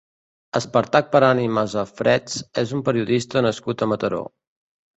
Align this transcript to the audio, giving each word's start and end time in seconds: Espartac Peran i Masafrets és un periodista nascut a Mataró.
Espartac 0.59 1.11
Peran 1.15 1.41
i 1.43 1.51
Masafrets 1.59 2.39
és 2.63 2.75
un 2.81 2.83
periodista 2.89 3.47
nascut 3.51 3.87
a 3.89 3.93
Mataró. 3.95 4.27